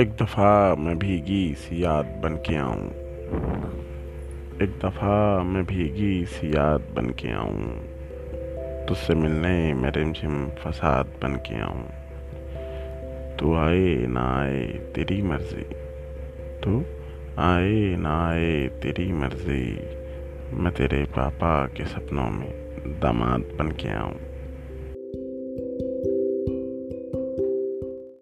एक 0.00 0.10
दफ़ा 0.10 0.74
मैं 0.74 0.98
भीगी 0.98 1.54
सी 1.54 1.84
याद 1.84 2.04
बन 2.04 2.34
के 2.34 2.56
आऊँ। 2.56 2.86
एक 4.62 4.80
दफ़ा 4.84 5.42
मैं 5.42 5.64
भीगी 5.64 6.26
सी 6.26 6.48
याद 6.48 6.80
बन 6.96 7.06
के 7.06 7.32
आऊँ। 7.32 7.80
तुझसे 8.86 9.14
मिलने 9.14 9.74
में 9.74 9.90
रिमझिम 9.90 10.48
फसाद 10.48 11.06
बन 11.06 11.34
के 11.34 11.60
आऊँ। 11.60 11.88
तू 13.36 13.54
आए 13.54 14.06
ना 14.06 14.40
आए 14.40 14.60
तेरी 14.66 15.22
मर्ज़ी। 15.22 15.62
तू 16.64 16.78
आए 17.38 17.96
ना 17.96 18.28
आए 18.28 18.68
तेरी 18.68 19.12
मर्ज़ी। 19.12 19.78
मैं 20.56 20.72
तेरे 20.72 21.04
पापा 21.04 21.66
के 21.66 21.84
सपनों 21.84 22.30
में 22.30 22.50
दामाद 23.00 23.40
बन 23.40 23.68
के 23.68 23.94
आऊँ। 23.94 24.31